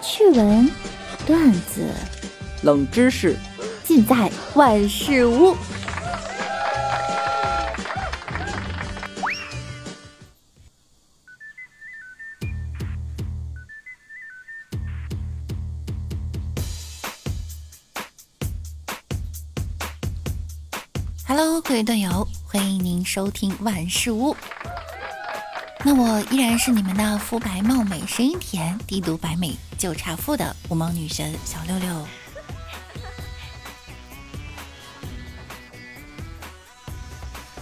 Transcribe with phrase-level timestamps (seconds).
[0.00, 0.70] 趣闻、
[1.26, 1.92] 段子、
[2.62, 3.36] 冷知识，
[3.84, 5.56] 尽在万事屋。
[21.26, 24.36] Hello，各位段友，欢迎您收听万事屋。
[25.84, 32.06] 那我依然是你们的肤白貌美、声音甜、低毒白美就差富的无毛女神小六六。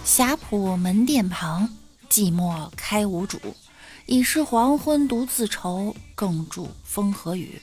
[0.03, 1.69] 霞浦门店旁，
[2.09, 3.39] 寂寞开无主。
[4.07, 7.61] 已是黄昏独自愁，更著风和雨。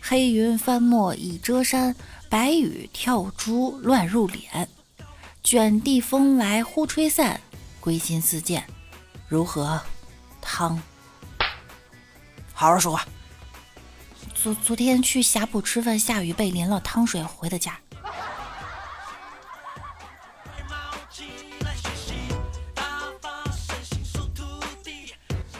[0.00, 1.96] 黑云翻墨已遮山，
[2.28, 4.68] 白雨跳珠乱入脸。
[5.42, 7.40] 卷地风来忽吹散，
[7.80, 8.64] 归心似箭。
[9.32, 9.80] 如何，
[10.42, 10.78] 汤？
[12.52, 13.02] 好好说话。
[14.34, 17.78] 昨昨天去霞浦吃饭，下雨被淋了汤水回的家。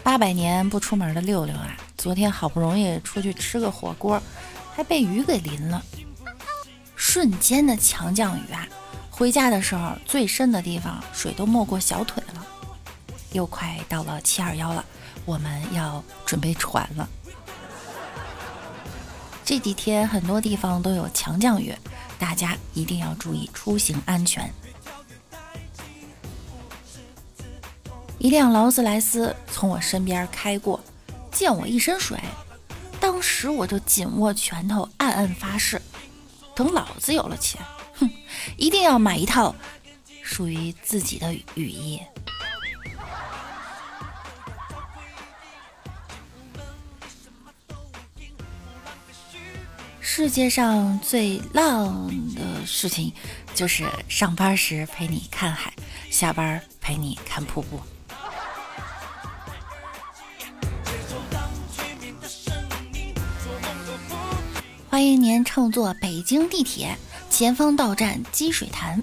[0.02, 4.22] 八百年不出门的六六啊，昨天好不容易出去吃个火锅，
[4.76, 5.82] 还被雨给淋了。
[6.94, 8.68] 瞬间的强降雨啊！
[9.08, 12.46] 回家的时候，最深的地方水都没过小腿了。
[13.32, 14.84] 又快到了七二幺了，
[15.24, 17.08] 我们要准备船了。
[19.44, 21.74] 这几天很多地方都有强降雨，
[22.18, 24.52] 大家一定要注意出行安全。
[28.18, 30.80] 一辆劳斯莱斯从我身边开过，
[31.32, 32.16] 溅我一身水，
[33.00, 35.82] 当时我就紧握拳头，暗暗发誓：
[36.54, 37.60] 等老子有了钱，
[37.94, 38.08] 哼，
[38.56, 39.52] 一定要买一套
[40.22, 42.00] 属于自己的雨衣。
[50.14, 53.10] 世界上最浪的事情，
[53.54, 55.72] 就是上班时陪你看海，
[56.10, 57.80] 下班陪你看瀑布。
[64.90, 66.94] 欢迎您乘坐北京地铁，
[67.30, 69.02] 前方到站积水潭，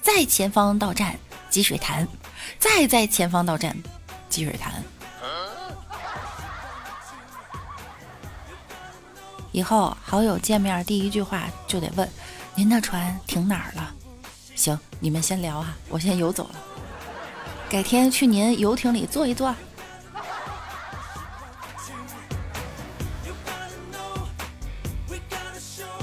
[0.00, 1.16] 再前方到站
[1.50, 2.08] 积水潭，
[2.58, 3.76] 再在前方到站
[4.28, 4.82] 积水潭。
[9.52, 12.08] 以后好友见面第一句话就得问
[12.56, 13.94] ：“您的船停哪儿了？”
[14.56, 16.54] 行，你们先聊啊，我先游走了。
[17.68, 19.54] 改天去您游艇里坐一坐。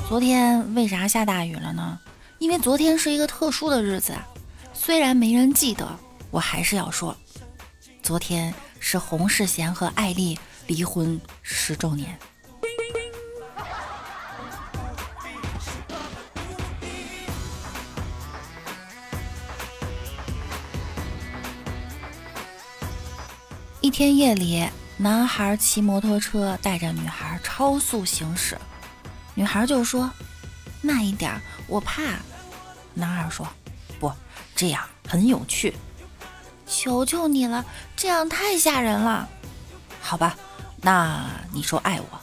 [0.07, 1.99] 昨天为啥下大雨了呢？
[2.39, 4.15] 因为昨天是一个特殊的日子，
[4.73, 5.87] 虽然没人记得，
[6.31, 7.15] 我还是要说，
[8.01, 12.17] 昨天是洪世贤和艾丽离婚十周年。
[23.89, 28.55] 一天夜里，男孩骑摩托车带着女孩超速行驶，
[29.33, 30.11] 女孩就说
[30.79, 32.03] ：“慢一点，我怕。”
[32.93, 33.47] 男孩说
[33.99, 34.13] ：“不，
[34.55, 35.73] 这样很有趣。”
[36.69, 39.27] 求求你了，这样太吓人了。
[39.99, 40.37] 好吧，
[40.83, 42.21] 那你说爱我？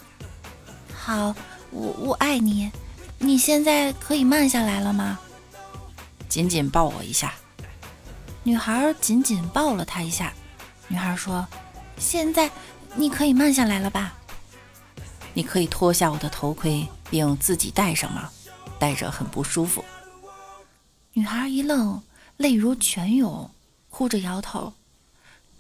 [0.96, 1.34] 好，
[1.72, 2.70] 我我爱你。
[3.18, 5.18] 你现在可以慢下来了吗？
[6.28, 7.34] 紧紧抱我一下。
[8.44, 10.32] 女孩紧紧抱了他一下。
[10.88, 11.46] 女孩说
[11.98, 12.50] ：“现在
[12.94, 14.14] 你可以慢下来了吧？
[15.34, 18.30] 你可以脱下我的头盔，并自己戴上吗？
[18.78, 19.84] 戴着很不舒服。”
[21.14, 22.02] 女孩一愣，
[22.36, 23.50] 泪如泉涌，
[23.90, 24.74] 哭着摇头：“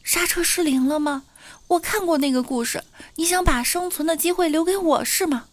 [0.04, 1.24] 刹车失灵了吗？
[1.68, 2.84] 我看过那个故事，
[3.16, 5.46] 你想把生存的机会留给我是吗？”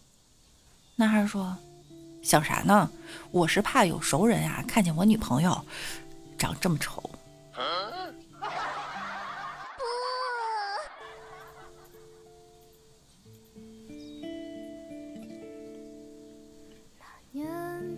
[0.96, 1.56] 男孩说
[2.22, 2.90] ：“想啥呢？
[3.30, 5.64] 我是怕有熟人啊，看见我女朋友
[6.38, 7.10] 长这么丑。”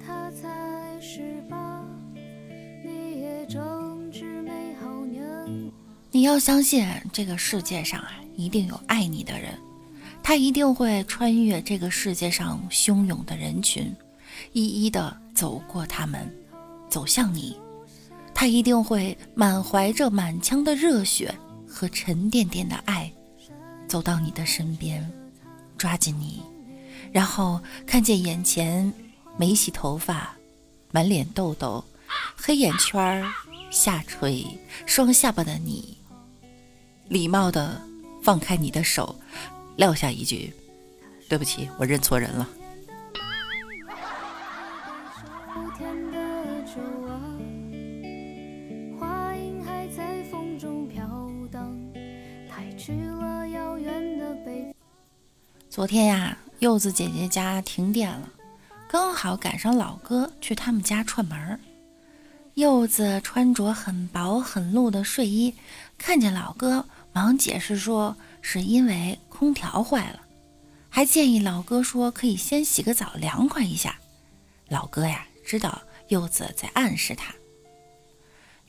[0.06, 0.46] 他才
[1.00, 1.50] 18，
[2.84, 5.24] 你也正值美好年
[6.12, 9.58] 你要相信，这个世界上啊，一定有爱你的人，
[10.22, 13.92] 他一定会穿越这个世界上汹涌的人群，
[14.52, 16.32] 一一的走过他们，
[16.88, 17.58] 走向你。
[18.32, 21.34] 他一定会满怀着满腔的热血
[21.66, 23.10] 和沉甸甸的爱，
[23.88, 25.10] 走到你的身边，
[25.76, 26.42] 抓紧你，
[27.10, 28.92] 然后看见眼前
[29.38, 30.34] 没洗头发、
[30.90, 31.84] 满脸痘痘、
[32.36, 33.24] 黑眼圈、
[33.70, 34.46] 下垂、
[34.86, 35.98] 双下巴的你。
[37.08, 37.80] 礼貌的
[38.22, 39.14] 放开你的手，
[39.76, 40.52] 撂下一句
[41.28, 42.48] ：“对不起，我认错人了。
[55.68, 58.30] 昨天呀，柚子姐姐家停电了，
[58.88, 61.58] 刚好赶上老哥去他们家串门儿。
[62.54, 65.54] 柚子穿着很薄很露的睡衣，
[65.98, 70.20] 看见老哥，忙解释说是因为空调坏了，
[70.88, 73.98] 还建议老哥说可以先洗个澡凉快一下。
[74.68, 77.34] 老哥呀，知道柚子在暗示他，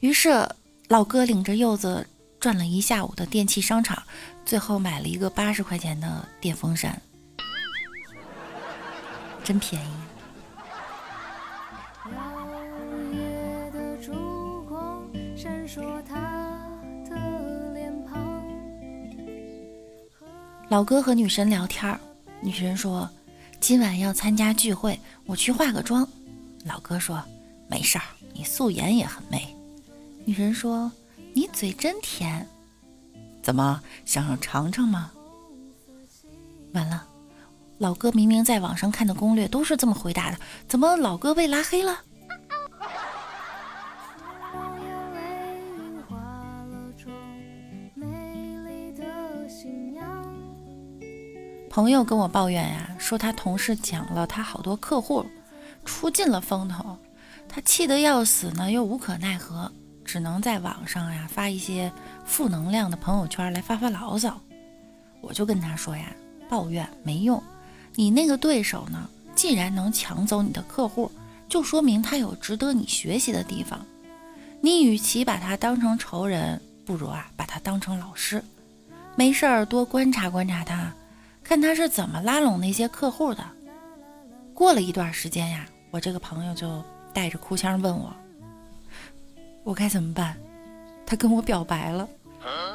[0.01, 0.49] 于是
[0.89, 2.05] 老哥领着柚子
[2.41, 4.03] 转了一下午的电器商场，
[4.45, 7.01] 最后买了一个八十块钱的电风扇，
[9.45, 10.06] 真便宜。
[15.67, 16.15] 说他
[17.09, 18.41] 的脸庞
[20.69, 21.99] 老哥和女神聊天，
[22.39, 23.09] 女神说
[23.59, 26.07] ：“今晚要参加聚会，我去化个妆。”
[26.63, 27.21] 老哥说
[27.67, 28.03] ：“没事儿，
[28.33, 29.53] 你素颜也很美。”
[30.23, 30.89] 女神说
[31.35, 32.47] ：“你嘴真甜，
[33.43, 35.11] 怎么想尝尝吗？”
[36.73, 37.05] 完了，
[37.77, 42.03] 老哥明明在网上看的攻略都是这么回答的，怎么老哥被拉黑了？
[51.77, 55.23] 朋友跟我抱怨呀，说他同事讲了他好多客户，
[55.85, 56.97] 出尽了风头，
[57.47, 59.71] 他气得要死呢，又无可奈何，
[60.03, 61.91] 只能在网上呀发一些
[62.25, 64.41] 负能量的朋友圈来发发牢骚。
[65.21, 66.11] 我就跟他说呀，
[66.49, 67.43] 抱怨没用，
[67.93, 71.11] 你那个对手呢，既然能抢走你的客户，
[71.47, 73.85] 就说明他有值得你学习的地方。
[74.61, 78.43] 你与其把他当成仇人，不如啊把他当成老师，
[79.15, 80.91] 没事儿多观察观察他。
[81.47, 83.41] 看他是怎么拉拢那些客户的。
[84.53, 86.83] 过了一段时间呀，我这个朋友就
[87.13, 88.13] 带着哭腔问我
[89.63, 90.35] ：“我该怎么办？”
[91.07, 92.05] 他跟我表白了，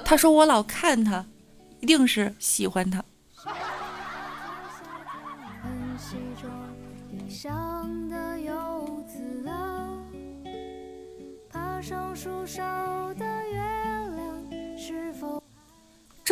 [0.06, 1.22] 他说我老看他，
[1.80, 3.04] 一定是喜欢他。
[11.50, 12.62] 爬上树梢
[13.14, 13.60] 的月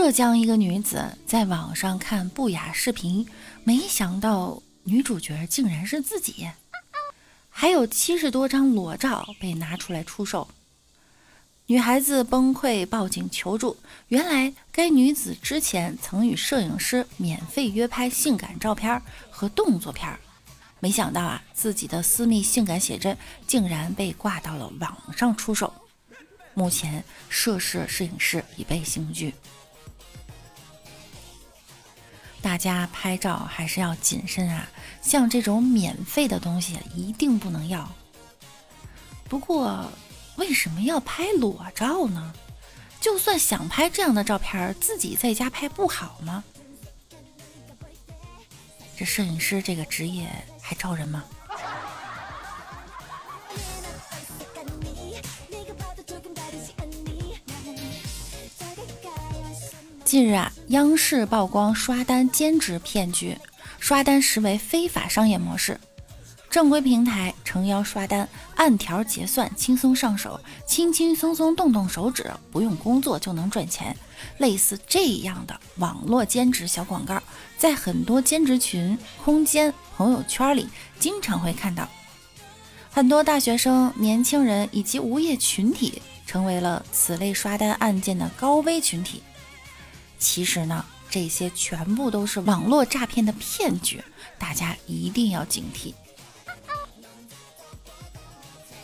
[0.02, 3.29] 浙江一个女子在网上看不雅视频，
[3.64, 6.49] 没想到女主角竟然是自己，
[7.50, 10.49] 还有七十多张裸照被拿出来出售。
[11.67, 13.76] 女孩子崩溃报警求助，
[14.08, 20.19] 原来该女子之前曾与摄影师免费约拍性感照片和动作片，
[20.81, 23.14] 没想到啊，自己的私密性感写真
[23.47, 25.70] 竟然被挂到了网上出售。
[26.55, 29.35] 目前涉事摄影师已被刑拘。
[32.42, 34.69] 大家拍照还是要谨慎啊，
[35.02, 37.88] 像这种免费的东西一定不能要。
[39.28, 39.90] 不过，
[40.37, 42.32] 为什么要拍裸照呢？
[43.00, 46.42] 就算想拍这样的照片，自己在家拍不好吗？
[48.96, 50.28] 这摄影师这个职业
[50.60, 51.25] 还招人吗？
[60.11, 63.39] 近日啊，央视曝光刷单兼职骗局，
[63.79, 65.79] 刷单实为非法商业模式。
[66.50, 73.97] 正规平台诚邀刷单，按条结算，轻松上手，轻轻松松动动手指，不用工作就能赚钱。
[74.38, 77.23] 类似这样的网络兼职小广告，
[77.57, 80.67] 在很多兼职群、空间、朋友圈里
[80.99, 81.88] 经常会看到。
[82.90, 89.23] 很多大学生、年轻人以及无业群体，成为了此类刷单案件的高危群体。
[90.21, 94.05] 其实呢，这些全部都是网络诈骗的骗局，
[94.39, 95.93] 大家一定要警惕。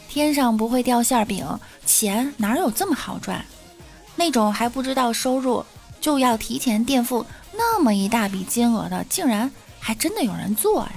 [0.09, 1.47] 天上不会掉馅饼，
[1.85, 3.45] 钱哪有这么好赚？
[4.17, 5.63] 那种还不知道收入
[6.01, 10.93] 就要提前垫付那么一大笔金额的，竟然还真的有人做呀！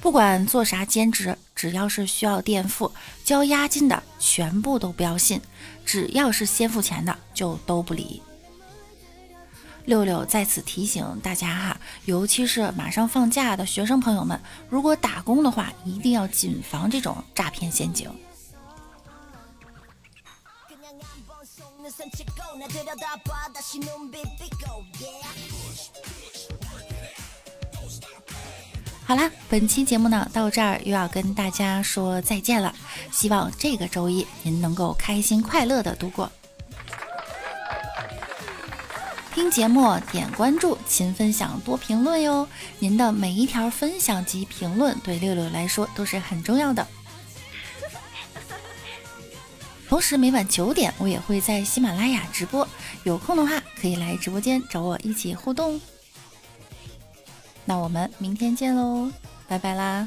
[0.00, 2.92] 不管做啥兼职，只要是需要垫付、
[3.24, 5.40] 交押金的，全部都不要信。
[5.86, 8.20] 只要是先付钱的，就都不理。
[9.86, 18.10] 六六在此提醒大家哈，尤其是马上放假的学生朋友们，如果打工的话，一定要谨防这种诈骗陷阱。
[29.06, 32.74] 好啦，本期节目呢到这儿又要跟大家说再见了，
[33.12, 36.32] 希望这个周一您能够开心快乐的度过。
[39.34, 42.48] 听节目点关注，勤分享，多评论哟。
[42.78, 46.86] 您的每一条分享及评论对六六来说都是很重要的。
[49.88, 52.66] 同时每晚九点我也会在喜马拉雅直播，
[53.02, 55.80] 有空的话可以来直播间找我一起互动。
[57.64, 59.10] 那我们明天见喽，
[59.48, 60.06] 拜拜啦！